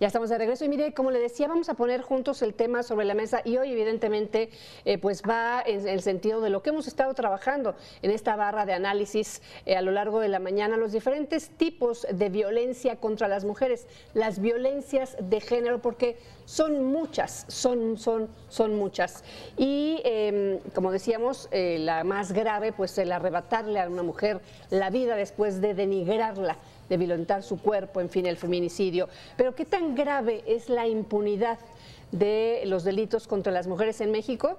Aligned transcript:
Ya 0.00 0.06
estamos 0.06 0.30
de 0.30 0.38
regreso 0.38 0.64
y 0.64 0.70
mire, 0.70 0.94
como 0.94 1.10
le 1.10 1.18
decía, 1.18 1.46
vamos 1.46 1.68
a 1.68 1.74
poner 1.74 2.00
juntos 2.00 2.40
el 2.40 2.54
tema 2.54 2.82
sobre 2.82 3.04
la 3.04 3.12
mesa 3.12 3.42
y 3.44 3.58
hoy 3.58 3.72
evidentemente 3.72 4.48
eh, 4.86 4.96
pues 4.96 5.20
va 5.20 5.62
en 5.66 5.86
el 5.86 6.00
sentido 6.00 6.40
de 6.40 6.48
lo 6.48 6.62
que 6.62 6.70
hemos 6.70 6.88
estado 6.88 7.12
trabajando 7.12 7.74
en 8.00 8.10
esta 8.10 8.34
barra 8.34 8.64
de 8.64 8.72
análisis 8.72 9.42
eh, 9.66 9.76
a 9.76 9.82
lo 9.82 9.90
largo 9.90 10.20
de 10.20 10.28
la 10.28 10.38
mañana, 10.38 10.78
los 10.78 10.92
diferentes 10.92 11.50
tipos 11.50 12.06
de 12.10 12.30
violencia 12.30 12.96
contra 12.96 13.28
las 13.28 13.44
mujeres, 13.44 13.86
las 14.14 14.38
violencias 14.38 15.18
de 15.20 15.38
género, 15.38 15.82
porque 15.82 16.16
son 16.46 16.82
muchas, 16.82 17.44
son, 17.48 17.98
son, 17.98 18.30
son 18.48 18.76
muchas. 18.76 19.22
Y 19.58 20.00
em, 20.04 20.60
como 20.74 20.92
decíamos, 20.92 21.50
eh, 21.50 21.76
la 21.78 22.04
más 22.04 22.32
grave, 22.32 22.72
pues 22.72 22.96
el 22.96 23.12
arrebatarle 23.12 23.78
a 23.78 23.86
una 23.86 24.02
mujer 24.02 24.40
la 24.70 24.88
vida 24.88 25.14
después 25.14 25.60
de 25.60 25.74
denigrarla 25.74 26.56
de 26.90 26.98
violentar 26.98 27.42
su 27.42 27.58
cuerpo, 27.58 28.02
en 28.02 28.10
fin, 28.10 28.26
el 28.26 28.36
feminicidio. 28.36 29.08
Pero 29.36 29.54
¿qué 29.54 29.64
tan 29.64 29.94
grave 29.94 30.42
es 30.46 30.68
la 30.68 30.86
impunidad 30.86 31.58
de 32.12 32.62
los 32.66 32.84
delitos 32.84 33.26
contra 33.26 33.52
las 33.52 33.66
mujeres 33.66 34.02
en 34.02 34.10
México? 34.10 34.58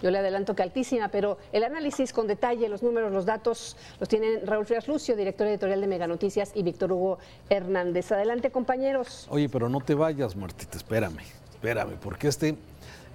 Yo 0.00 0.12
le 0.12 0.18
adelanto 0.18 0.54
que 0.54 0.62
altísima, 0.62 1.08
pero 1.08 1.38
el 1.52 1.64
análisis 1.64 2.12
con 2.12 2.28
detalle, 2.28 2.68
los 2.68 2.84
números, 2.84 3.12
los 3.12 3.26
datos, 3.26 3.76
los 3.98 4.08
tienen 4.08 4.46
Raúl 4.46 4.64
Frías 4.64 4.86
Lucio, 4.86 5.16
director 5.16 5.48
editorial 5.48 5.80
de 5.80 5.88
Mega 5.88 6.06
Noticias, 6.06 6.52
y 6.54 6.62
Víctor 6.62 6.92
Hugo 6.92 7.18
Hernández. 7.50 8.12
Adelante, 8.12 8.52
compañeros. 8.52 9.26
Oye, 9.28 9.48
pero 9.48 9.68
no 9.68 9.80
te 9.80 9.94
vayas, 9.94 10.36
Martita, 10.36 10.76
espérame, 10.76 11.18
espérame, 11.50 11.96
porque 12.00 12.28
este, 12.28 12.56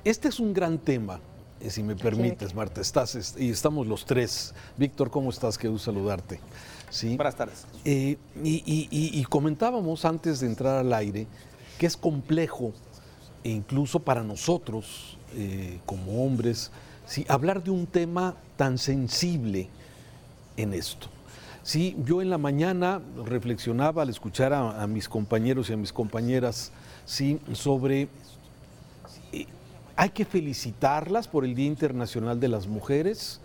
este 0.04 0.28
es 0.28 0.42
un 0.42 0.54
gran 0.54 0.78
tema. 0.78 1.22
Eh, 1.64 1.70
si 1.70 1.82
me 1.82 1.96
permites, 1.96 2.54
Marta, 2.54 2.82
estás 2.82 3.38
y 3.40 3.50
estamos 3.50 3.88
los 3.88 4.06
tres. 4.06 4.54
Víctor, 4.76 5.10
¿cómo 5.10 5.30
estás? 5.30 5.58
Qué 5.58 5.70
gusto 5.70 5.92
saludarte. 5.94 6.42
Sí. 6.90 7.16
Buenas 7.16 7.36
tardes. 7.36 7.66
Eh, 7.86 8.18
y, 8.44 9.24
comentábamos 9.30 10.04
antes 10.04 10.42
de 10.42 10.48
entrar 10.48 10.80
al 10.80 10.94
aire 10.94 11.26
que 11.78 11.86
es 11.86 11.96
complejo, 11.96 12.74
e 13.46 13.50
incluso 13.50 14.00
para 14.00 14.24
nosotros 14.24 15.18
eh, 15.36 15.80
como 15.86 16.26
hombres, 16.26 16.70
¿sí? 17.06 17.26
hablar 17.30 17.64
de 17.64 17.72
un 17.72 17.88
tema 17.88 18.36
tan 18.58 18.78
sensible 18.78 19.70
en 20.58 20.74
esto. 20.74 21.08
Sí, 21.64 21.96
yo 22.04 22.22
en 22.22 22.30
la 22.30 22.38
mañana 22.38 23.02
reflexionaba 23.26 24.02
al 24.02 24.10
escuchar 24.10 24.54
a, 24.54 24.86
mis 24.86 25.08
compañeros 25.08 25.70
y 25.70 25.74
a 25.74 25.78
mis 25.78 25.94
compañeras 25.94 26.74
¿sí? 27.06 27.40
sobre 27.54 28.10
eh, 29.32 29.48
hay 29.96 30.10
que 30.10 30.26
felicitarlas 30.26 31.28
por 31.28 31.46
el 31.46 31.56
Día 31.56 31.68
Internacional 31.68 32.40
de 32.40 32.48
las 32.48 32.68
Mujeres, 32.68 33.40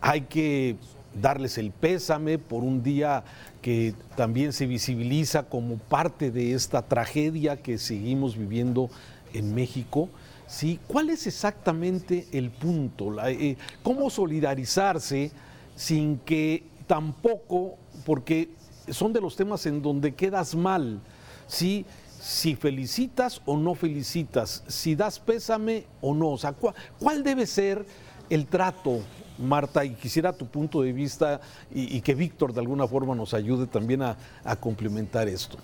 hay 0.00 0.22
que 0.22 0.76
darles 1.20 1.58
el 1.58 1.70
pésame 1.70 2.38
por 2.38 2.62
un 2.62 2.82
día 2.82 3.24
que 3.62 3.94
también 4.16 4.52
se 4.52 4.66
visibiliza 4.66 5.44
como 5.44 5.76
parte 5.76 6.30
de 6.30 6.52
esta 6.52 6.82
tragedia 6.82 7.56
que 7.56 7.78
seguimos 7.78 8.36
viviendo 8.36 8.90
en 9.32 9.54
México. 9.54 10.08
¿sí? 10.46 10.78
¿Cuál 10.86 11.10
es 11.10 11.26
exactamente 11.26 12.26
el 12.32 12.50
punto? 12.50 13.16
Eh, 13.26 13.56
¿Cómo 13.82 14.10
solidarizarse 14.10 15.32
sin 15.74 16.18
que 16.18 16.64
tampoco, 16.86 17.76
porque 18.04 18.50
son 18.90 19.12
de 19.12 19.20
los 19.20 19.36
temas 19.36 19.66
en 19.66 19.82
donde 19.82 20.14
quedas 20.14 20.54
mal, 20.54 21.00
¿sí? 21.46 21.84
Si 22.20 22.56
felicitas 22.56 23.40
o 23.46 23.56
no 23.56 23.74
felicitas, 23.74 24.64
si 24.66 24.94
das 24.94 25.18
pésame 25.18 25.84
o 26.00 26.14
no, 26.14 26.30
o 26.30 26.38
sea, 26.38 26.52
¿cuál 26.52 27.22
debe 27.22 27.46
ser 27.46 27.86
el 28.28 28.46
trato 28.46 29.00
Marta, 29.38 29.84
y 29.84 29.94
quisiera 29.94 30.32
tu 30.32 30.46
punto 30.46 30.82
de 30.82 30.92
vista 30.92 31.40
y, 31.72 32.00
que 32.00 32.14
Víctor 32.14 32.52
de 32.52 32.60
alguna 32.60 32.86
forma 32.88 33.14
nos 33.14 33.34
ayude 33.34 33.66
también 33.66 34.02
a, 34.02 34.16
a 34.44 34.56
complementar 34.56 35.28
esto. 35.28 35.58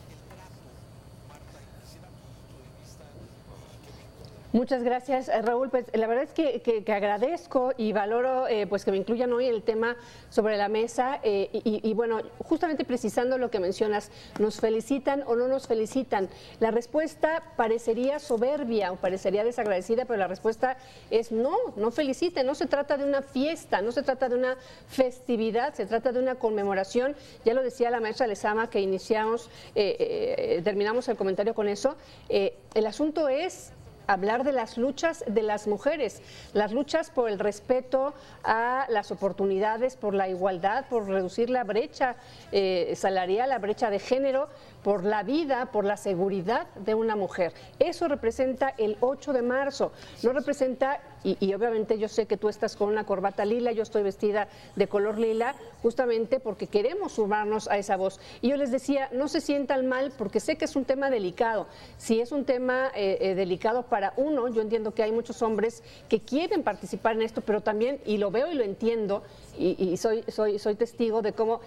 Muchas 4.55 4.85
gracias, 4.85 5.29
eh, 5.29 5.43
Raúl. 5.43 5.69
Pues 5.69 5.87
la 5.95 6.07
verdad 6.07 6.23
es 6.23 6.33
que, 6.33 6.85
agradezco 6.87 7.73
y 7.77 7.93
valoro 7.93 8.47
eh, 8.47 8.69
pues 8.69 8.85
que 8.85 8.93
me 8.93 8.99
incluyan 8.99 9.33
hoy 9.33 9.47
el 9.47 9.65
tema 9.65 9.97
sobre 10.31 10.57
la 10.57 10.69
mesa 10.69 11.19
eh, 11.25 11.49
y, 11.53 11.93
bueno, 11.95 12.21
justamente 12.39 12.85
precisando 12.85 13.37
lo 13.37 13.51
que 13.51 13.59
mencionas, 13.59 14.13
¿nos 14.39 14.61
felicitan 14.61 15.25
o 15.27 15.35
no 15.35 15.49
nos 15.49 15.67
felicitan? 15.67 16.29
La 16.61 16.71
respuesta 16.71 17.43
parecería 17.57 18.21
soberbia 18.21 18.93
o 18.93 18.97
parecería 18.97 19.43
desagradecida, 19.43 20.05
pero 20.05 20.21
la 20.21 20.29
respuesta 20.29 20.77
es 21.11 21.33
no, 21.33 21.57
no 21.75 21.91
feliciten, 21.91 22.47
no 22.47 22.55
se 22.55 22.67
trata 22.67 22.97
de 22.97 23.03
una 23.03 23.23
fiesta, 23.23 23.83
no 23.83 23.91
se 23.91 24.05
trata 24.05 24.29
de 24.29 24.37
una 24.37 24.57
festividad, 24.87 25.75
se 25.75 25.85
trata 25.87 26.13
de 26.13 26.21
una 26.21 26.37
conmemoración. 26.37 27.17
Ya 27.45 27.55
lo 27.55 27.63
decía 27.65 27.91
la 27.91 27.99
maestra 27.99 28.29
Lezama 28.29 28.71
que 28.71 28.79
iniciamos, 28.79 29.51
terminamos 29.75 31.09
el 31.09 31.17
comentario 31.17 31.55
con 31.55 31.67
eso. 31.67 31.97
el 32.29 32.87
asunto 32.87 33.29
es 33.29 33.73
hablar 34.07 34.45
de 34.45 34.53
las 34.53 34.79
luchas 34.79 35.25
de 35.27 35.43
las 35.43 35.67
mujeres, 35.67 36.23
las 36.53 36.73
luchas 36.73 37.11
por 37.11 37.31
el 37.31 37.39
respeto 37.39 38.15
a 38.43 38.87
las 38.89 39.11
oportunidades, 39.11 39.97
por 39.97 40.15
la 40.15 40.29
igualdad, 40.29 40.87
por 40.89 41.07
reducir 41.07 41.51
la 41.51 41.65
brecha 41.65 42.17
eh, 42.53 42.95
salarial, 42.97 43.49
la 43.49 43.59
brecha 43.59 43.91
de 43.91 43.99
género, 43.99 44.49
por 44.83 45.05
la 45.05 45.23
vida, 45.23 45.67
por 45.67 45.85
la 45.85 45.97
seguridad 45.97 46.67
de 46.77 46.95
una 46.95 47.17
mujer. 47.17 47.53
Eso 47.79 48.07
representa 48.09 48.75
el 48.77 48.97
8 49.01 49.33
de 49.33 49.43
marzo, 49.43 49.93
no 50.23 50.33
representa, 50.33 51.01
y, 51.25 51.55
obviamente 51.55 51.99
yo 51.99 52.09
sé 52.09 52.27
que 52.27 52.37
tú 52.37 52.49
estás 52.49 52.77
con 52.77 52.89
una 52.89 53.07
corbata 53.07 53.45
lila, 53.47 53.73
yo 53.73 53.83
estoy 53.83 54.03
vestida 54.03 54.49
de 54.77 54.87
color 54.87 55.19
lila, 55.19 55.55
justamente 55.83 56.39
porque 56.39 56.67
queremos 56.67 57.13
sumarnos 57.13 57.67
a 57.69 57.79
esa 57.79 57.97
voz. 57.97 58.21
Y 58.43 58.51
yo 58.51 58.57
les 58.57 58.71
decía, 58.71 59.09
no 59.13 59.29
se 59.29 59.41
sientan 59.41 59.87
mal 59.87 60.13
porque 60.17 60.39
sé 60.39 60.57
que 60.57 60.67
es 60.67 60.77
un 60.77 60.85
tema 60.85 61.11
delicado. 61.11 61.67
Si 61.97 62.21
es 62.21 62.31
un 62.31 62.45
tema 62.45 62.91
eh, 62.95 63.19
eh, 63.21 63.35
delicado 63.35 63.85
para 63.85 64.13
uno, 64.17 64.49
yo 64.49 64.61
entiendo 64.61 64.93
que 64.93 65.03
hay 65.03 65.13
muchos 65.13 65.41
hombres 65.41 65.83
que 66.09 66.21
quieren 66.21 66.63
participar 66.63 67.17
en 67.17 67.23
esto, 67.23 67.41
pero 67.41 67.63
también, 67.63 68.01
y 68.05 68.19
lo 68.19 68.31
veo 68.31 68.53
y 68.53 68.55
lo 68.55 68.63
entiendo, 68.63 69.23
y, 69.59 69.97
soy, 69.97 70.25
soy, 70.29 70.59
soy 70.59 70.75
testigo 70.75 71.23
de 71.23 71.33
cómo 71.33 71.61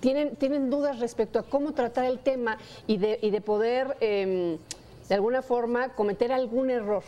tienen, 0.00 0.36
tienen 0.36 0.70
dudas 0.70 0.98
respecto 0.98 1.38
a 1.38 1.42
cómo 1.42 1.72
tratar 1.74 2.06
el 2.06 2.18
tema 2.18 2.58
y 2.86 2.96
de, 2.96 3.18
y 3.22 3.30
de 3.30 3.40
poder, 3.40 3.96
em, 4.00 4.58
de 5.08 5.14
alguna 5.14 5.42
forma, 5.42 5.90
cometer 5.90 6.32
algún 6.32 6.70
error. 6.70 7.02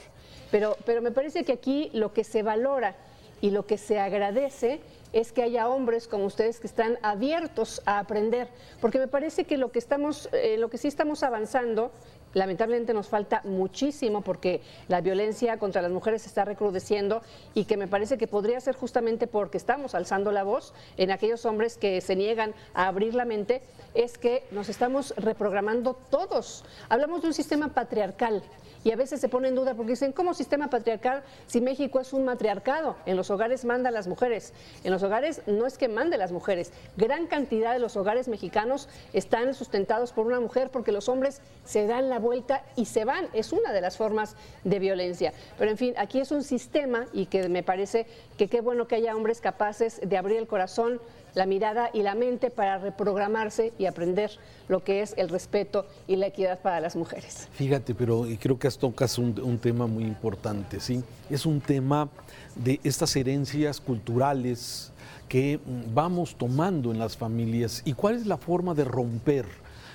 Pero, 0.52 0.76
pero 0.86 1.02
me 1.02 1.10
parece 1.10 1.42
que 1.42 1.52
aquí 1.52 1.90
lo 1.94 2.12
que 2.12 2.22
se 2.22 2.44
valora 2.44 2.94
y 3.40 3.50
lo 3.50 3.66
que 3.66 3.78
se 3.78 3.98
agradece 3.98 4.80
es 5.12 5.32
que 5.32 5.42
haya 5.42 5.68
hombres 5.68 6.08
como 6.08 6.24
ustedes 6.24 6.60
que 6.60 6.66
están 6.66 6.98
abiertos 7.02 7.82
a 7.86 7.98
aprender, 7.98 8.48
porque 8.80 8.98
me 8.98 9.08
parece 9.08 9.44
que 9.44 9.56
lo 9.56 9.72
que 9.72 9.78
estamos, 9.78 10.28
eh, 10.32 10.56
lo 10.58 10.70
que 10.70 10.78
sí 10.78 10.88
estamos 10.88 11.22
avanzando 11.22 11.92
lamentablemente 12.34 12.94
nos 12.94 13.08
falta 13.08 13.42
muchísimo 13.44 14.22
porque 14.22 14.62
la 14.88 15.00
violencia 15.00 15.58
contra 15.58 15.82
las 15.82 15.90
mujeres 15.90 16.26
está 16.26 16.44
recrudeciendo 16.44 17.22
y 17.54 17.64
que 17.64 17.76
me 17.76 17.88
parece 17.88 18.18
que 18.18 18.26
podría 18.26 18.60
ser 18.60 18.74
justamente 18.74 19.26
porque 19.26 19.58
estamos 19.58 19.94
alzando 19.94 20.32
la 20.32 20.42
voz 20.42 20.72
en 20.96 21.10
aquellos 21.10 21.44
hombres 21.44 21.76
que 21.76 22.00
se 22.00 22.16
niegan 22.16 22.54
a 22.74 22.88
abrir 22.88 23.14
la 23.14 23.24
mente, 23.24 23.62
es 23.94 24.18
que 24.18 24.44
nos 24.50 24.68
estamos 24.68 25.14
reprogramando 25.16 25.94
todos. 26.10 26.64
Hablamos 26.88 27.22
de 27.22 27.28
un 27.28 27.34
sistema 27.34 27.68
patriarcal 27.68 28.42
y 28.84 28.90
a 28.90 28.96
veces 28.96 29.20
se 29.20 29.28
pone 29.28 29.48
en 29.48 29.54
duda 29.54 29.74
porque 29.74 29.92
dicen, 29.92 30.12
¿cómo 30.12 30.34
sistema 30.34 30.68
patriarcal 30.68 31.22
si 31.46 31.60
México 31.60 32.00
es 32.00 32.12
un 32.12 32.24
matriarcado? 32.24 32.96
En 33.06 33.16
los 33.16 33.30
hogares 33.30 33.64
manda 33.64 33.90
las 33.90 34.08
mujeres. 34.08 34.52
En 34.82 34.90
los 34.92 35.01
hogares 35.02 35.42
no 35.46 35.66
es 35.66 35.78
que 35.78 35.88
mande 35.88 36.18
las 36.18 36.32
mujeres. 36.32 36.72
Gran 36.96 37.26
cantidad 37.26 37.72
de 37.72 37.78
los 37.78 37.96
hogares 37.96 38.28
mexicanos 38.28 38.88
están 39.12 39.54
sustentados 39.54 40.12
por 40.12 40.26
una 40.26 40.40
mujer 40.40 40.70
porque 40.70 40.92
los 40.92 41.08
hombres 41.08 41.40
se 41.64 41.86
dan 41.86 42.08
la 42.08 42.18
vuelta 42.18 42.64
y 42.76 42.86
se 42.86 43.04
van. 43.04 43.28
Es 43.32 43.52
una 43.52 43.72
de 43.72 43.80
las 43.80 43.96
formas 43.96 44.36
de 44.64 44.78
violencia. 44.78 45.32
Pero 45.58 45.70
en 45.70 45.78
fin, 45.78 45.94
aquí 45.96 46.20
es 46.20 46.30
un 46.30 46.42
sistema 46.42 47.06
y 47.12 47.26
que 47.26 47.48
me 47.48 47.62
parece 47.62 48.06
que 48.42 48.48
qué 48.48 48.60
bueno 48.60 48.88
que 48.88 48.96
haya 48.96 49.14
hombres 49.14 49.40
capaces 49.40 50.00
de 50.04 50.16
abrir 50.16 50.36
el 50.36 50.48
corazón, 50.48 51.00
la 51.32 51.46
mirada 51.46 51.90
y 51.92 52.02
la 52.02 52.16
mente 52.16 52.50
para 52.50 52.76
reprogramarse 52.76 53.72
y 53.78 53.86
aprender 53.86 54.32
lo 54.66 54.82
que 54.82 55.00
es 55.00 55.14
el 55.16 55.28
respeto 55.28 55.86
y 56.08 56.16
la 56.16 56.26
equidad 56.26 56.58
para 56.60 56.80
las 56.80 56.96
mujeres. 56.96 57.48
Fíjate, 57.52 57.94
pero 57.94 58.26
creo 58.40 58.58
que 58.58 58.68
tocas 58.72 59.16
un, 59.16 59.40
un 59.40 59.60
tema 59.60 59.86
muy 59.86 60.02
importante, 60.02 60.80
¿sí? 60.80 61.04
Es 61.30 61.46
un 61.46 61.60
tema 61.60 62.08
de 62.56 62.80
estas 62.82 63.14
herencias 63.14 63.80
culturales 63.80 64.90
que 65.28 65.60
vamos 65.94 66.34
tomando 66.34 66.90
en 66.90 66.98
las 66.98 67.16
familias 67.16 67.80
y 67.84 67.92
cuál 67.92 68.16
es 68.16 68.26
la 68.26 68.38
forma 68.38 68.74
de 68.74 68.82
romper 68.82 69.46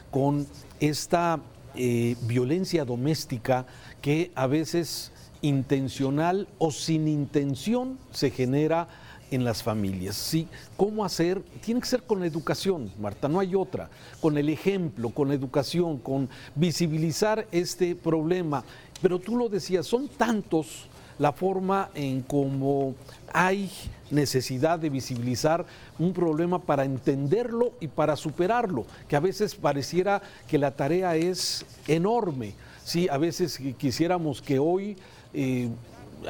con 0.10 0.48
esta 0.80 1.42
eh, 1.76 2.16
violencia 2.22 2.86
doméstica 2.86 3.66
que 4.02 4.32
a 4.36 4.48
veces 4.48 5.12
intencional 5.42 6.48
o 6.58 6.72
sin 6.72 7.08
intención 7.08 7.98
se 8.12 8.32
genera 8.32 8.88
en 9.32 9.44
las 9.44 9.64
familias. 9.64 10.16
¿sí? 10.16 10.48
¿Cómo 10.76 11.04
hacer? 11.04 11.42
Tiene 11.62 11.82
que 11.82 11.88
ser 11.88 12.04
con 12.04 12.24
educación, 12.24 12.92
Marta, 13.00 13.28
no 13.28 13.40
hay 13.40 13.56
otra. 13.56 13.90
Con 14.22 14.38
el 14.38 14.50
ejemplo, 14.50 15.10
con 15.10 15.32
educación, 15.32 15.98
con 15.98 16.30
visibilizar 16.56 17.48
este 17.52 17.96
problema. 17.96 18.64
Pero 19.02 19.20
tú 19.20 19.36
lo 19.38 19.50
decías, 19.50 19.86
son 19.86 20.08
tantos 20.08 20.88
la 21.20 21.32
forma 21.32 21.90
en 21.96 22.22
cómo 22.22 22.94
hay 23.34 23.72
necesidad 24.12 24.80
de 24.80 24.90
visibilizar 24.90 25.66
un 26.00 26.14
problema 26.14 26.60
para 26.60 26.86
entenderlo 26.86 27.74
y 27.80 27.88
para 27.88 28.16
superarlo, 28.16 28.86
que 29.08 29.16
a 29.16 29.20
veces 29.20 29.56
pareciera 29.56 30.22
que 30.48 30.58
la 30.58 30.72
tarea 30.72 31.16
es 31.16 31.66
enorme. 31.88 32.54
Sí, 32.84 33.08
a 33.10 33.18
veces 33.18 33.60
quisiéramos 33.78 34.42
que 34.42 34.60
hoy 34.60 34.96
eh, 35.40 35.70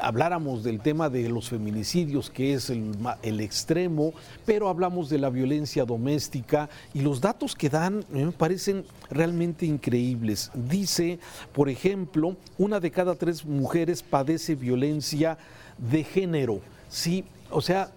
habláramos 0.02 0.62
del 0.62 0.80
tema 0.80 1.08
de 1.08 1.30
los 1.30 1.48
feminicidios, 1.48 2.28
que 2.28 2.52
es 2.52 2.68
el, 2.68 2.92
el, 3.22 3.40
extremo, 3.40 4.12
pero 4.44 4.68
hablamos 4.68 5.08
de 5.08 5.16
la 5.16 5.30
violencia 5.30 5.86
doméstica 5.86 6.68
y 6.92 7.00
los 7.00 7.22
datos 7.22 7.54
que 7.54 7.70
dan 7.70 8.04
me 8.10 8.30
parecen 8.32 8.84
realmente 9.08 9.64
increíbles. 9.64 10.50
Dice, 10.52 11.18
por 11.54 11.70
ejemplo, 11.70 12.36
una 12.58 12.80
de 12.80 12.90
cada 12.90 13.14
tres 13.14 13.46
mujeres 13.46 14.02
padece 14.02 14.54
violencia 14.54 15.38
de 15.78 16.04
género. 16.04 16.60
Sí, 16.90 17.24
o 17.50 17.62
sea, 17.62 17.90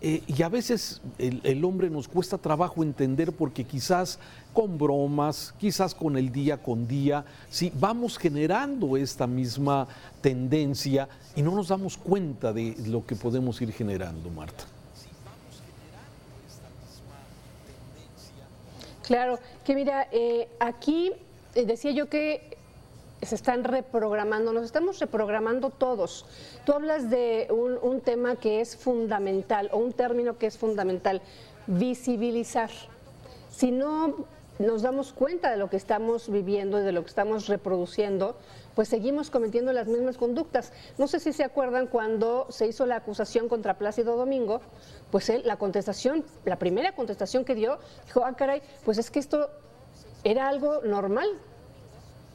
eh, 0.00 0.22
y 0.28 0.42
a 0.42 0.48
veces 0.48 1.00
el, 1.18 1.64
hombre 1.64 1.90
nos 1.90 2.06
cuesta 2.06 2.38
trabajo 2.38 2.84
entender 2.84 3.32
porque 3.32 3.64
quizás 3.64 4.20
con 4.52 4.78
bromas, 4.78 5.52
quizás 5.58 5.92
con 5.92 6.16
el 6.16 6.30
día 6.30 6.56
con 6.56 6.86
día, 6.86 7.24
sí, 7.50 7.72
vamos 7.74 8.16
generando 8.16 8.96
esta 8.96 9.26
misma 9.26 9.88
tendencia 10.20 11.08
y 11.34 11.42
no 11.42 11.50
nos 11.50 11.68
damos 11.68 11.96
cuenta 11.96 12.52
de 12.52 12.76
lo 12.86 13.04
que 13.04 13.16
podemos 13.16 13.60
ir 13.60 13.72
generando, 13.72 14.30
Marta. 14.30 14.64
Claro, 19.02 19.40
que 19.64 19.74
mira, 19.74 20.06
eh, 20.12 20.48
aquí 20.60 21.12
eh, 21.54 21.64
decía 21.64 21.90
yo 21.90 22.08
que 22.08 22.57
se 23.22 23.34
están 23.34 23.64
reprogramando, 23.64 24.52
nos 24.52 24.64
estamos 24.64 24.98
reprogramando 24.98 25.70
todos. 25.70 26.26
Tú 26.64 26.72
hablas 26.72 27.10
de 27.10 27.48
un, 27.50 28.00
tema 28.00 28.36
que 28.36 28.60
es 28.60 28.76
fundamental 28.76 29.68
o 29.72 29.78
un 29.78 29.92
término 29.92 30.38
que 30.38 30.46
es 30.46 30.56
fundamental, 30.56 31.20
visibilizar. 31.66 32.70
Si 33.50 33.70
no 33.70 34.26
nos 34.58 34.82
damos 34.82 35.12
cuenta 35.12 35.50
de 35.50 35.56
lo 35.56 35.68
que 35.68 35.76
estamos 35.76 36.30
viviendo 36.30 36.80
y 36.80 36.82
de 36.82 36.92
lo 36.92 37.02
que 37.02 37.08
estamos 37.08 37.48
reproduciendo, 37.48 38.36
pues 38.74 38.88
seguimos 38.88 39.30
cometiendo 39.30 39.72
las 39.72 39.88
mismas 39.88 40.16
conductas. 40.16 40.72
No 40.98 41.08
sé 41.08 41.20
si 41.20 41.32
se 41.32 41.44
acuerdan 41.44 41.86
cuando 41.88 42.46
se 42.50 42.66
hizo 42.66 42.86
la 42.86 42.96
acusación 42.96 43.48
contra 43.48 43.78
Plácido 43.78 44.16
Domingo, 44.16 44.60
pues 45.10 45.28
él, 45.28 45.42
la 45.44 45.56
contestación, 45.56 46.24
la 46.44 46.58
primera 46.58 46.92
contestación 46.92 47.44
que 47.44 47.54
dio, 47.54 47.78
dijo, 48.06 48.24
ah, 48.24 48.34
caray, 48.36 48.62
pues 48.84 48.98
es 48.98 49.10
que 49.10 49.18
esto 49.18 49.50
era 50.24 50.48
algo 50.48 50.82
normal, 50.82 51.28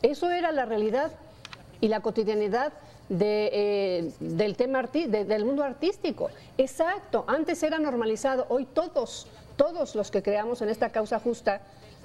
eso 0.03 0.29
era 0.29 0.51
la 0.51 0.65
realidad 0.65 1.11
y 1.81 1.87
la 1.87 2.01
cotidianidad 2.01 2.73
eh, 3.09 4.11
del 4.19 4.55
tema 4.55 4.83
del 4.83 5.45
mundo 5.45 5.63
artístico. 5.63 6.29
Exacto, 6.57 7.25
antes 7.27 7.63
era 7.63 7.79
normalizado, 7.79 8.45
hoy 8.49 8.65
todos, 8.65 9.27
todos 9.55 9.95
los 9.95 10.11
que 10.11 10.21
creamos 10.21 10.61
en 10.61 10.69
esta 10.69 10.89
causa 10.89 11.19
justa, 11.19 11.61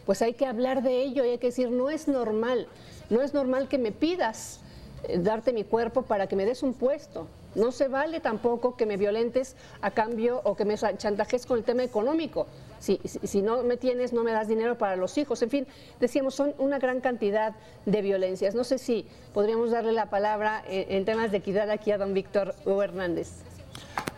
pues 0.07 0.23
hay 0.23 0.35
que 0.35 0.47
hablar 0.47 0.83
de 0.83 1.03
ello 1.03 1.25
y 1.25 1.31
hay 1.31 1.39
que 1.39 1.49
decir, 1.49 1.71
no 1.71 1.91
es 1.91 2.09
normal, 2.09 2.67
no 3.11 3.21
es 3.21 3.35
normal 3.35 3.69
que 3.69 3.79
me 3.79 3.93
pidas 3.93 4.61
eh, 5.09 5.19
darte 5.19 5.53
mi 5.53 5.65
cuerpo 5.65 6.03
para 6.03 6.27
que 6.27 6.37
me 6.37 6.47
des 6.47 6.63
un 6.63 6.75
puesto. 6.75 7.27
No 7.55 7.73
se 7.73 7.89
vale 7.89 8.21
tampoco 8.21 8.77
que 8.77 8.87
me 8.87 8.97
violentes 8.97 9.57
a 9.81 9.91
cambio 9.91 10.41
o 10.45 10.55
que 10.55 10.65
me 10.65 10.77
chantajes 10.77 11.47
con 11.47 11.59
el 11.59 11.65
tema 11.65 11.83
económico. 11.83 12.47
Si, 12.79 13.01
si, 13.05 13.43
no 13.43 13.63
me 13.63 13.77
tienes, 13.77 14.13
no 14.13 14.23
me 14.23 14.33
das 14.33 14.49
dinero 14.49 14.79
para 14.79 14.97
los 14.97 15.19
hijos. 15.19 15.43
En 15.43 15.51
fin, 15.51 15.67
decíamos, 16.01 16.35
son 16.35 16.55
una 16.59 16.79
gran 16.79 17.01
cantidad 17.01 17.55
de 17.87 18.03
violencias. 18.03 18.55
No 18.55 18.65
sé 18.65 18.79
si 18.79 19.07
podríamos 19.35 19.71
darle 19.71 19.93
la 19.93 20.11
palabra 20.11 20.63
en, 20.69 21.05
temas 21.05 21.31
de 21.31 21.39
equidad 21.39 21.71
aquí 21.71 21.91
a 21.91 21.99
don 21.99 22.15
Víctor 22.15 22.55
Hugo 22.65 22.83
Hernández. 22.83 23.29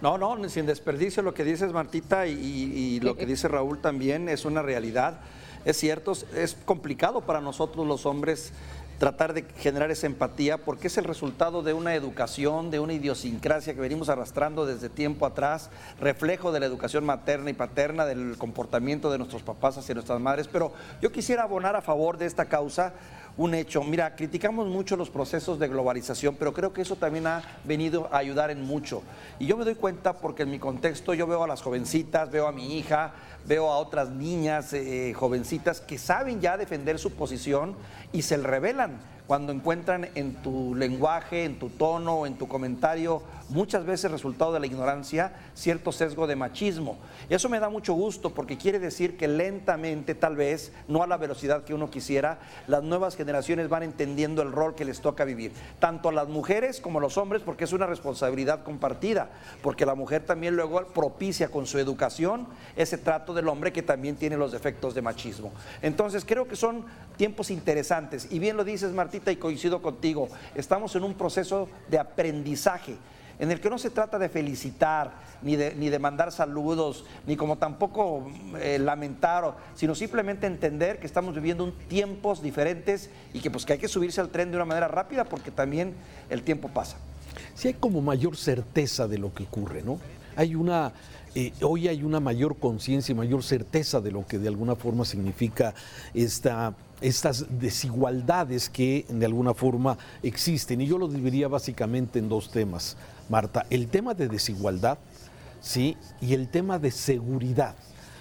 No, 0.00 0.18
no, 0.18 0.48
sin 0.48 0.66
desperdicio 0.66 1.22
lo 1.22 1.34
que 1.34 1.44
dices 1.44 1.72
Martita 1.72 2.26
y 2.26 3.00
lo 3.00 3.16
que 3.16 3.26
dice 3.26 3.48
Raúl 3.48 3.80
también 3.80 4.28
es 4.28 4.44
una 4.44 4.62
realidad. 4.62 5.20
Es 5.64 5.76
cierto, 5.76 6.12
es 6.34 6.56
complicado 6.64 7.20
para 7.20 7.40
nosotros 7.42 7.86
los 7.86 8.06
hombres 8.06 8.52
tratar 9.00 9.32
de 9.32 9.46
generar 9.56 9.90
esa 9.90 10.06
empatía, 10.06 10.58
porque 10.58 10.88
es 10.88 10.98
el 10.98 11.04
resultado 11.04 11.62
de 11.62 11.72
una 11.72 11.94
educación, 11.94 12.70
de 12.70 12.80
una 12.80 12.92
idiosincrasia 12.92 13.72
que 13.72 13.80
venimos 13.80 14.10
arrastrando 14.10 14.66
desde 14.66 14.90
tiempo 14.90 15.24
atrás, 15.24 15.70
reflejo 15.98 16.52
de 16.52 16.60
la 16.60 16.66
educación 16.66 17.06
materna 17.06 17.48
y 17.48 17.54
paterna, 17.54 18.04
del 18.04 18.36
comportamiento 18.36 19.10
de 19.10 19.16
nuestros 19.16 19.42
papás 19.42 19.78
hacia 19.78 19.94
nuestras 19.94 20.20
madres. 20.20 20.48
Pero 20.48 20.74
yo 21.00 21.10
quisiera 21.10 21.44
abonar 21.44 21.76
a 21.76 21.80
favor 21.80 22.18
de 22.18 22.26
esta 22.26 22.44
causa 22.44 22.92
un 23.38 23.54
hecho. 23.54 23.82
Mira, 23.82 24.14
criticamos 24.16 24.68
mucho 24.68 24.96
los 24.96 25.08
procesos 25.08 25.58
de 25.58 25.68
globalización, 25.68 26.36
pero 26.38 26.52
creo 26.52 26.74
que 26.74 26.82
eso 26.82 26.96
también 26.96 27.26
ha 27.26 27.42
venido 27.64 28.06
a 28.12 28.18
ayudar 28.18 28.50
en 28.50 28.62
mucho. 28.66 29.02
Y 29.38 29.46
yo 29.46 29.56
me 29.56 29.64
doy 29.64 29.76
cuenta 29.76 30.12
porque 30.12 30.42
en 30.42 30.50
mi 30.50 30.58
contexto 30.58 31.14
yo 31.14 31.26
veo 31.26 31.42
a 31.42 31.46
las 31.46 31.62
jovencitas, 31.62 32.30
veo 32.30 32.46
a 32.46 32.52
mi 32.52 32.76
hija, 32.76 33.14
veo 33.46 33.70
a 33.70 33.78
otras 33.78 34.10
niñas 34.10 34.72
eh, 34.72 35.14
jovencitas 35.16 35.80
que 35.80 35.96
saben 35.96 36.40
ya 36.40 36.58
defender 36.58 36.98
su 36.98 37.12
posición 37.12 37.76
y 38.12 38.22
se 38.22 38.36
revelan 38.36 38.89
Amen. 38.90 39.19
Cuando 39.30 39.52
encuentran 39.52 40.08
en 40.16 40.34
tu 40.42 40.74
lenguaje, 40.74 41.44
en 41.44 41.60
tu 41.60 41.68
tono, 41.68 42.26
en 42.26 42.34
tu 42.34 42.48
comentario, 42.48 43.22
muchas 43.48 43.84
veces 43.84 44.10
resultado 44.10 44.52
de 44.52 44.58
la 44.58 44.66
ignorancia, 44.66 45.32
cierto 45.54 45.92
sesgo 45.92 46.26
de 46.26 46.34
machismo. 46.34 46.98
Eso 47.28 47.48
me 47.48 47.60
da 47.60 47.68
mucho 47.68 47.94
gusto 47.94 48.30
porque 48.30 48.58
quiere 48.58 48.80
decir 48.80 49.16
que 49.16 49.28
lentamente, 49.28 50.16
tal 50.16 50.34
vez, 50.34 50.72
no 50.88 51.04
a 51.04 51.06
la 51.06 51.16
velocidad 51.16 51.62
que 51.62 51.74
uno 51.74 51.90
quisiera, 51.90 52.40
las 52.66 52.82
nuevas 52.82 53.14
generaciones 53.14 53.68
van 53.68 53.84
entendiendo 53.84 54.42
el 54.42 54.50
rol 54.50 54.74
que 54.74 54.84
les 54.84 55.00
toca 55.00 55.24
vivir, 55.24 55.52
tanto 55.78 56.08
a 56.08 56.12
las 56.12 56.26
mujeres 56.26 56.80
como 56.80 56.98
a 56.98 57.02
los 57.02 57.16
hombres, 57.16 57.42
porque 57.42 57.62
es 57.62 57.72
una 57.72 57.86
responsabilidad 57.86 58.64
compartida, 58.64 59.30
porque 59.62 59.86
la 59.86 59.94
mujer 59.94 60.26
también 60.26 60.56
luego 60.56 60.84
propicia 60.88 61.50
con 61.50 61.66
su 61.66 61.78
educación 61.78 62.48
ese 62.74 62.98
trato 62.98 63.32
del 63.32 63.46
hombre 63.46 63.72
que 63.72 63.82
también 63.82 64.16
tiene 64.16 64.36
los 64.36 64.50
defectos 64.50 64.92
de 64.92 65.02
machismo. 65.02 65.52
Entonces, 65.82 66.24
creo 66.24 66.48
que 66.48 66.56
son 66.56 66.84
tiempos 67.16 67.50
interesantes. 67.50 68.28
Y 68.30 68.38
bien 68.38 68.56
lo 68.56 68.64
dices, 68.64 68.92
Y 69.26 69.36
coincido 69.36 69.82
contigo, 69.82 70.28
estamos 70.54 70.96
en 70.96 71.04
un 71.04 71.14
proceso 71.14 71.68
de 71.88 71.98
aprendizaje 71.98 72.96
en 73.38 73.50
el 73.50 73.60
que 73.60 73.70
no 73.70 73.78
se 73.78 73.90
trata 73.90 74.18
de 74.18 74.28
felicitar, 74.28 75.12
ni 75.40 75.56
de, 75.56 75.74
ni 75.74 75.88
de 75.88 75.98
mandar 75.98 76.30
saludos, 76.30 77.06
ni 77.26 77.36
como 77.36 77.56
tampoco 77.56 78.30
eh, 78.60 78.78
lamentar, 78.78 79.56
sino 79.74 79.94
simplemente 79.94 80.46
entender 80.46 80.98
que 80.98 81.06
estamos 81.06 81.34
viviendo 81.34 81.72
tiempos 81.88 82.42
diferentes 82.42 83.08
y 83.32 83.40
que 83.40 83.50
pues 83.50 83.64
que 83.64 83.74
hay 83.74 83.78
que 83.78 83.88
subirse 83.88 84.20
al 84.20 84.28
tren 84.28 84.50
de 84.50 84.56
una 84.56 84.66
manera 84.66 84.88
rápida 84.88 85.24
porque 85.24 85.50
también 85.50 85.94
el 86.28 86.42
tiempo 86.42 86.68
pasa. 86.68 86.98
Sí 87.54 87.68
hay 87.68 87.74
como 87.74 88.02
mayor 88.02 88.36
certeza 88.36 89.08
de 89.08 89.18
lo 89.18 89.32
que 89.32 89.44
ocurre, 89.44 89.82
¿no? 89.82 89.98
Hay 90.36 90.54
una 90.54 90.92
eh, 91.34 91.52
hoy 91.62 91.86
hay 91.86 92.02
una 92.02 92.18
mayor 92.18 92.56
conciencia 92.56 93.12
y 93.12 93.16
mayor 93.16 93.44
certeza 93.44 94.00
de 94.00 94.10
lo 94.10 94.26
que 94.26 94.38
de 94.38 94.48
alguna 94.48 94.74
forma 94.74 95.04
significa 95.04 95.74
esta, 96.12 96.74
estas 97.00 97.46
desigualdades 97.48 98.68
que 98.68 99.06
de 99.08 99.26
alguna 99.26 99.54
forma 99.54 99.96
existen. 100.24 100.80
Y 100.80 100.86
yo 100.86 100.98
lo 100.98 101.06
dividiría 101.06 101.46
básicamente 101.46 102.18
en 102.18 102.28
dos 102.28 102.50
temas, 102.50 102.96
Marta. 103.28 103.64
El 103.70 103.86
tema 103.86 104.12
de 104.14 104.26
desigualdad, 104.26 104.98
¿sí? 105.60 105.96
Y 106.20 106.34
el 106.34 106.48
tema 106.48 106.80
de 106.80 106.90
seguridad 106.90 107.76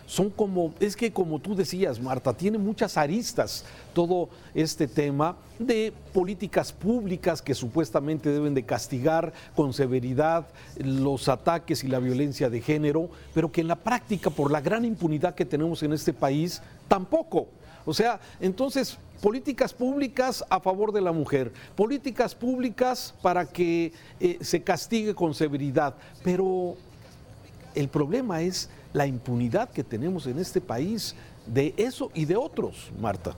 son 0.10 0.32
como, 0.32 0.74
es 0.80 0.96
que 0.96 1.14
como 1.14 1.38
tú 1.38 1.54
decías, 1.54 2.00
Marta, 2.00 2.34
tiene 2.34 2.58
muchas 2.58 2.98
aristas 2.98 3.64
todo 3.94 4.28
este 4.56 4.88
tema 4.88 5.38
de 5.60 5.94
políticas 6.12 6.74
públicas 6.74 7.44
que 7.44 7.54
supuestamente 7.54 8.32
deben 8.32 8.56
de 8.56 8.66
castigar 8.66 9.32
con 9.56 9.72
severidad 9.72 10.48
los 10.80 11.30
ataques 11.30 11.84
y 11.84 11.88
la 11.88 12.00
violencia 12.00 12.50
de 12.50 12.60
género, 12.60 13.08
pero 13.36 13.52
que 13.52 13.62
en 13.62 13.68
la 13.68 13.76
práctica, 13.76 14.32
por 14.32 14.52
la 14.52 14.62
gran 14.62 14.84
impunidad 14.84 15.36
que 15.36 15.46
tenemos 15.46 15.84
en 15.84 15.94
este 15.94 16.12
país, 16.12 16.60
tampoco. 16.88 17.48
O 17.86 17.94
sea, 17.94 18.20
entonces, 18.40 18.98
políticas 19.22 19.76
públicas 19.76 20.44
a 20.50 20.60
favor 20.60 20.92
de 20.92 21.02
la 21.02 21.12
mujer, 21.12 21.54
políticas 21.76 22.34
públicas 22.34 23.14
para 23.22 23.46
que 23.46 23.94
eh, 24.20 24.40
se 24.42 24.64
castigue 24.64 25.14
con 25.14 25.36
severidad, 25.36 25.94
pero 26.24 26.78
el 27.76 27.90
problema 27.90 28.42
es 28.42 28.72
la 28.94 29.06
impunidad 29.06 29.70
que 29.70 29.84
tenemos 29.84 30.28
en 30.28 30.40
este 30.40 30.62
país 30.62 31.16
de 31.46 31.74
eso 31.78 32.12
y 32.14 32.26
de 32.26 32.36
otros, 32.36 32.92
Marta. 33.00 33.36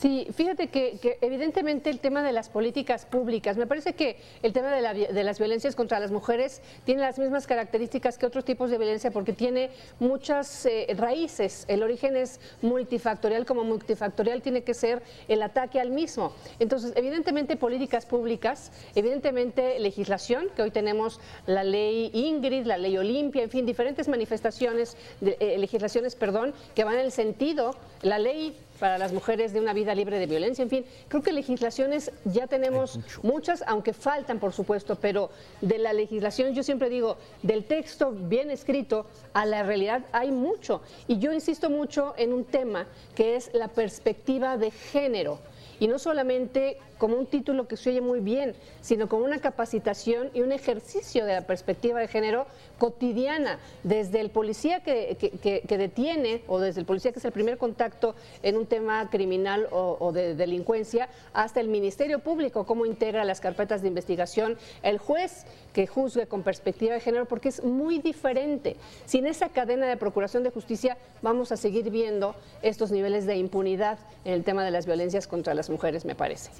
Sí, 0.00 0.26
fíjate 0.32 0.68
que, 0.68 1.18
evidentemente 1.20 1.90
el 1.90 2.00
tema 2.00 2.22
de 2.22 2.32
las 2.32 2.48
políticas 2.48 3.04
públicas, 3.04 3.58
me 3.58 3.66
parece 3.66 3.92
que 3.92 4.16
el 4.42 4.54
tema 4.54 4.70
de, 4.70 5.22
las 5.22 5.38
violencias 5.38 5.76
contra 5.76 6.00
las 6.00 6.10
mujeres 6.10 6.62
tiene 6.86 7.02
las 7.02 7.18
mismas 7.18 7.46
características 7.46 8.16
que 8.16 8.24
otros 8.24 8.46
tipos 8.46 8.70
de 8.70 8.78
violencia 8.78 9.10
porque 9.10 9.34
tiene 9.34 9.68
muchas 9.98 10.64
eh, 10.64 10.86
raíces. 10.96 11.66
El 11.68 11.82
origen 11.82 12.16
es 12.16 12.40
multifactorial, 12.62 13.44
como 13.44 13.62
multifactorial 13.62 14.40
tiene 14.40 14.62
que 14.62 14.72
ser 14.72 15.02
el 15.28 15.42
ataque 15.42 15.78
al 15.78 15.90
mismo. 15.90 16.32
Entonces, 16.60 16.94
evidentemente 16.96 17.58
políticas 17.58 18.06
públicas, 18.06 18.72
evidentemente 18.94 19.78
legislación, 19.80 20.46
que 20.56 20.62
hoy 20.62 20.70
tenemos 20.70 21.20
la 21.44 21.62
ley 21.62 22.10
Ingrid, 22.14 22.64
la 22.64 22.78
ley 22.78 22.96
Olimpia, 22.96 23.42
en 23.42 23.50
fin, 23.50 23.66
diferentes 23.66 24.08
manifestaciones, 24.08 24.96
de, 25.20 25.36
eh, 25.40 25.58
legislaciones, 25.58 26.14
perdón, 26.14 26.54
que 26.74 26.84
van 26.84 26.94
en 26.94 27.00
el 27.00 27.12
sentido, 27.12 27.74
la 28.00 28.18
ley 28.18 28.56
para 28.80 28.98
las 28.98 29.12
mujeres 29.12 29.52
de 29.52 29.60
una 29.60 29.72
vida 29.72 29.94
libre 29.94 30.18
de 30.18 30.26
violencia. 30.26 30.62
En 30.62 30.70
fin, 30.70 30.84
creo 31.06 31.22
que 31.22 31.32
legislaciones 31.32 32.10
ya 32.24 32.46
tenemos 32.46 32.98
muchas, 33.22 33.62
aunque 33.66 33.92
faltan, 33.92 34.40
por 34.40 34.52
supuesto, 34.52 34.96
pero 34.96 35.30
de 35.60 35.78
la 35.78 35.92
legislación, 35.92 36.54
yo 36.54 36.64
siempre 36.64 36.88
digo, 36.88 37.18
del 37.42 37.64
texto 37.64 38.10
bien 38.10 38.50
escrito 38.50 39.06
a 39.34 39.46
la 39.46 39.62
realidad 39.62 40.02
hay 40.12 40.32
mucho. 40.32 40.80
Y 41.06 41.18
yo 41.18 41.32
insisto 41.32 41.70
mucho 41.70 42.14
en 42.16 42.32
un 42.32 42.44
tema 42.44 42.86
que 43.14 43.36
es 43.36 43.50
la 43.52 43.68
perspectiva 43.68 44.56
de 44.56 44.70
género 44.70 45.38
y 45.80 45.88
no 45.88 45.98
solamente 45.98 46.76
como 46.98 47.16
un 47.16 47.26
título 47.26 47.66
que 47.66 47.78
se 47.78 47.90
oye 47.90 48.02
muy 48.02 48.20
bien, 48.20 48.54
sino 48.82 49.08
como 49.08 49.24
una 49.24 49.38
capacitación 49.38 50.30
y 50.34 50.42
un 50.42 50.52
ejercicio 50.52 51.24
de 51.24 51.32
la 51.32 51.40
perspectiva 51.40 51.98
de 51.98 52.06
género 52.06 52.46
cotidiana, 52.78 53.58
desde 53.82 54.20
el 54.20 54.28
policía 54.28 54.80
que, 54.80 55.16
detiene 55.64 56.42
o 56.46 56.60
desde 56.60 56.80
el 56.80 56.86
policía 56.86 57.12
que 57.12 57.18
es 57.18 57.24
el 57.24 57.32
primer 57.32 57.56
contacto 57.56 58.14
en 58.42 58.58
un 58.58 58.66
tema 58.66 59.08
criminal 59.10 59.66
o, 59.70 60.12
de 60.12 60.34
delincuencia, 60.34 61.08
hasta 61.32 61.60
el 61.60 61.68
Ministerio 61.68 62.18
Público, 62.18 62.66
cómo 62.66 62.84
integra 62.84 63.24
las 63.24 63.40
carpetas 63.40 63.80
de 63.80 63.88
investigación, 63.88 64.58
el 64.82 64.98
juez 64.98 65.46
que 65.72 65.86
juzgue 65.86 66.26
con 66.26 66.42
perspectiva 66.42 66.92
de 66.92 67.00
género, 67.00 67.24
porque 67.24 67.48
es 67.48 67.64
muy 67.64 67.98
diferente. 67.98 68.76
Sin 69.06 69.26
esa 69.26 69.48
cadena 69.48 69.86
de 69.86 69.96
procuración 69.96 70.42
de 70.42 70.50
justicia 70.50 70.98
vamos 71.22 71.50
a 71.50 71.56
seguir 71.56 71.90
viendo 71.90 72.34
estos 72.60 72.90
niveles 72.90 73.24
de 73.24 73.36
impunidad 73.36 73.98
en 74.26 74.34
el 74.34 74.44
tema 74.44 74.64
de 74.64 74.70
las 74.70 74.84
violencias 74.84 75.26
contra 75.26 75.54
las 75.54 75.69
me 76.04 76.14
parece. 76.14 76.50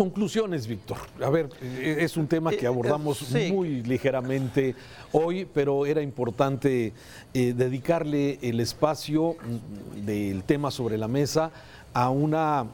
Conclusiones, 0.00 0.66
Víctor. 0.66 0.96
A 1.22 1.28
ver, 1.28 1.50
eh, 1.60 1.98
es 2.00 2.16
un 2.16 2.26
tema 2.26 2.52
que 2.52 2.64
eh, 2.64 2.68
abordamos 2.68 3.22
muy 3.52 3.82
ligeramente 3.82 4.74
hoy, 5.12 5.44
pero 5.44 5.84
era 5.84 6.00
importante 6.00 6.94
eh, 7.34 7.52
dedicarle 7.54 8.38
el 8.40 8.60
espacio 8.60 9.34
mm, 9.34 10.06
del 10.06 10.42
tema 10.44 10.70
sobre 10.70 10.96
la 10.96 11.06
mesa 11.06 11.50
a 11.92 12.08
una 12.08 12.66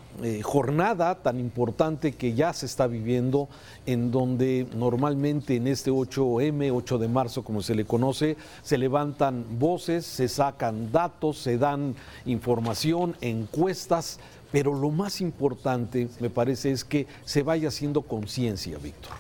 jornada 0.43 1.15
tan 1.23 1.41
importante 1.41 2.13
que 2.13 2.35
ya 2.35 2.53
se 2.53 2.67
está 2.67 2.87
viviendo, 2.87 3.49
en 3.87 4.11
donde 4.11 4.67
normalmente 4.77 5.57
en 5.57 5.69
este 5.69 5.91
8M, 5.91 6.71
8 6.71 6.99
de 6.99 7.09
marzo, 7.09 7.43
como 7.43 7.63
se 7.63 7.75
le 7.75 7.87
conoce, 7.87 8.37
se 8.63 8.77
levantan 8.77 9.59
voces, 9.59 10.05
se 10.05 10.29
sacan 10.29 10.93
datos, 10.93 11.39
se 11.39 11.57
dan 11.57 11.95
información, 12.27 13.17
encuestas 13.23 14.21
pero 14.57 14.73
lo 14.73 14.89
más 14.89 15.21
importante, 15.21 16.09
me 16.19 16.31
parece, 16.31 16.71
es 16.71 16.83
que 16.83 17.07
se 17.27 17.43
vaya 17.43 17.69
haciendo 17.69 18.01
conciencia, 18.01 18.79
Víctor. 18.79 19.13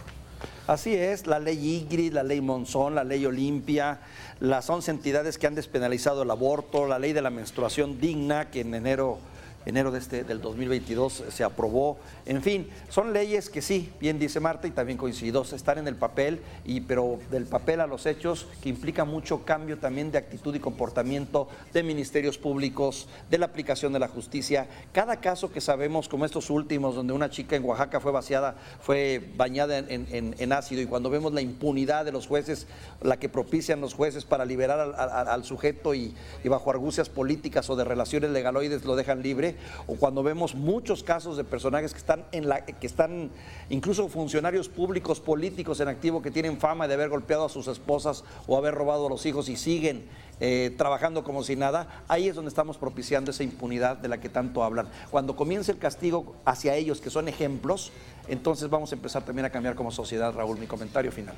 Así 0.66 0.94
es, 0.94 1.26
la 1.26 1.38
ley 1.38 1.76
Ingrid, 1.76 2.14
la 2.14 2.22
ley 2.22 2.40
Monzón, 2.40 2.94
la 2.94 3.04
ley 3.04 3.26
Olimpia, 3.26 4.00
las 4.40 4.70
11 4.70 4.92
entidades 4.92 5.36
que 5.36 5.46
han 5.46 5.54
despenalizado 5.54 6.22
el 6.22 6.30
aborto, 6.30 6.86
la 6.86 6.98
ley 6.98 7.12
de 7.12 7.20
la 7.20 7.28
menstruación 7.28 8.00
digna, 8.00 8.50
que 8.50 8.62
en 8.62 8.72
enero 8.72 9.18
enero 9.66 9.90
de 9.90 9.98
este, 9.98 10.24
del 10.24 10.40
2022 10.40 11.24
se 11.28 11.44
aprobó. 11.44 11.98
En 12.24 12.40
fin, 12.40 12.68
son 12.88 13.12
leyes 13.12 13.50
que 13.50 13.60
sí, 13.60 13.92
bien 14.00 14.18
dice 14.18 14.40
Marta 14.40 14.68
y 14.68 14.70
también 14.70 14.96
coincido, 14.96 15.42
están 15.42 15.78
en 15.78 15.88
el 15.88 15.96
papel, 15.96 16.40
y, 16.64 16.80
pero 16.80 17.18
del 17.30 17.44
papel 17.44 17.80
a 17.80 17.86
los 17.86 18.06
hechos, 18.06 18.46
que 18.62 18.68
implica 18.68 19.04
mucho 19.04 19.44
cambio 19.44 19.78
también 19.78 20.12
de 20.12 20.18
actitud 20.18 20.54
y 20.54 20.60
comportamiento 20.60 21.48
de 21.72 21.82
ministerios 21.82 22.38
públicos, 22.38 23.08
de 23.28 23.38
la 23.38 23.46
aplicación 23.46 23.92
de 23.92 23.98
la 23.98 24.08
justicia. 24.08 24.68
Cada 24.92 25.20
caso 25.20 25.50
que 25.52 25.60
sabemos, 25.60 26.08
como 26.08 26.24
estos 26.24 26.48
últimos, 26.48 26.94
donde 26.94 27.12
una 27.12 27.28
chica 27.28 27.56
en 27.56 27.64
Oaxaca 27.64 28.00
fue 28.00 28.12
vaciada, 28.12 28.54
fue 28.80 29.32
bañada 29.36 29.78
en, 29.78 30.52
ácido, 30.52 30.80
y 30.80 30.86
cuando 30.86 31.10
vemos 31.10 31.32
la 31.32 31.40
impunidad 31.40 32.04
de 32.04 32.12
los 32.12 32.28
jueces, 32.28 32.68
la 33.02 33.18
que 33.18 33.28
propician 33.28 33.80
los 33.80 33.94
jueces 33.94 34.24
para 34.24 34.44
liberar 34.44 34.78
al, 34.78 35.44
sujeto 35.44 35.94
y, 35.94 36.14
y 36.44 36.48
bajo 36.48 36.70
argucias 36.70 37.08
políticas 37.08 37.68
o 37.68 37.76
de 37.76 37.84
relaciones 37.84 38.30
legaloides 38.30 38.84
lo 38.84 38.94
dejan 38.94 39.22
libre, 39.22 39.55
o 39.86 39.94
cuando 39.96 40.22
vemos 40.22 40.54
muchos 40.54 41.02
casos 41.02 41.36
de 41.36 41.44
personajes 41.44 41.92
que 41.92 41.98
están 41.98 42.24
en 42.32 42.48
la 42.48 42.64
que 42.64 42.86
están 42.86 43.30
incluso 43.70 44.08
funcionarios 44.08 44.68
públicos 44.68 45.20
políticos 45.20 45.80
en 45.80 45.88
activo 45.88 46.22
que 46.22 46.30
tienen 46.30 46.58
fama 46.58 46.88
de 46.88 46.94
haber 46.94 47.08
golpeado 47.08 47.44
a 47.44 47.48
sus 47.48 47.68
esposas 47.68 48.24
o 48.46 48.56
haber 48.56 48.74
robado 48.74 49.06
a 49.06 49.10
los 49.10 49.26
hijos 49.26 49.48
y 49.48 49.56
siguen 49.56 50.06
eh, 50.38 50.74
trabajando 50.76 51.24
como 51.24 51.42
si 51.42 51.56
nada, 51.56 52.04
ahí 52.08 52.28
es 52.28 52.34
donde 52.34 52.50
estamos 52.50 52.76
propiciando 52.76 53.30
esa 53.30 53.42
impunidad 53.42 53.96
de 53.96 54.08
la 54.08 54.20
que 54.20 54.28
tanto 54.28 54.62
hablan. 54.62 54.86
Cuando 55.10 55.34
comience 55.34 55.72
el 55.72 55.78
castigo 55.78 56.36
hacia 56.44 56.74
ellos, 56.74 57.00
que 57.00 57.08
son 57.08 57.28
ejemplos, 57.28 57.90
entonces 58.28 58.68
vamos 58.68 58.92
a 58.92 58.96
empezar 58.96 59.24
también 59.24 59.46
a 59.46 59.50
cambiar 59.50 59.74
como 59.74 59.90
sociedad, 59.90 60.34
Raúl. 60.34 60.58
Mi 60.58 60.66
comentario 60.66 61.10
final. 61.10 61.36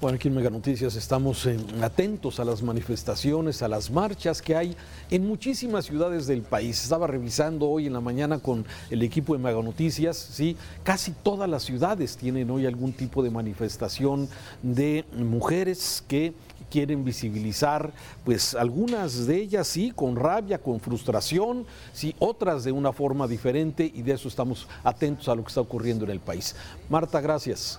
Bueno, 0.00 0.16
aquí 0.16 0.28
en 0.28 0.34
Mega 0.34 0.48
Noticias 0.48 0.96
estamos 0.96 1.44
eh, 1.44 1.58
atentos 1.82 2.40
a 2.40 2.44
las 2.46 2.62
manifestaciones, 2.62 3.60
a 3.60 3.68
las 3.68 3.90
marchas 3.90 4.40
que 4.40 4.56
hay 4.56 4.74
en 5.10 5.28
muchísimas 5.28 5.84
ciudades 5.84 6.26
del 6.26 6.40
país. 6.40 6.82
Estaba 6.82 7.06
revisando 7.06 7.68
hoy 7.68 7.86
en 7.86 7.92
la 7.92 8.00
mañana 8.00 8.38
con 8.38 8.64
el 8.88 9.02
equipo 9.02 9.34
de 9.34 9.42
Mega 9.42 9.60
Noticias, 9.62 10.16
¿sí? 10.16 10.56
casi 10.84 11.10
todas 11.10 11.50
las 11.50 11.64
ciudades 11.64 12.16
tienen 12.16 12.50
hoy 12.50 12.64
algún 12.64 12.94
tipo 12.94 13.22
de 13.22 13.28
manifestación 13.28 14.26
de 14.62 15.04
mujeres 15.18 16.02
que 16.08 16.32
quieren 16.70 17.04
visibilizar, 17.04 17.92
pues 18.24 18.54
algunas 18.54 19.26
de 19.26 19.36
ellas 19.36 19.68
sí, 19.68 19.92
con 19.94 20.16
rabia, 20.16 20.56
con 20.56 20.80
frustración, 20.80 21.66
sí, 21.92 22.14
otras 22.20 22.64
de 22.64 22.72
una 22.72 22.94
forma 22.94 23.28
diferente 23.28 23.92
y 23.94 24.00
de 24.00 24.14
eso 24.14 24.28
estamos 24.28 24.66
atentos 24.82 25.28
a 25.28 25.34
lo 25.34 25.42
que 25.42 25.48
está 25.48 25.60
ocurriendo 25.60 26.06
en 26.06 26.12
el 26.12 26.20
país. 26.20 26.56
Marta, 26.88 27.20
gracias. 27.20 27.78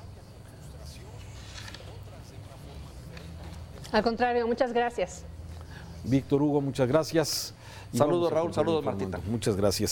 Al 3.92 4.04
contrario, 4.04 4.48
muchas 4.48 4.74
gracias. 4.74 5.24
Víctor 6.04 6.42
Hugo, 6.42 6.62
muchas 6.62 6.88
gracias. 6.88 7.54
Saludos 7.94 8.32
Raúl, 8.32 8.54
saludos 8.54 8.86
Martita. 8.86 9.20
Muchas 9.30 9.56
gracias. 9.56 9.90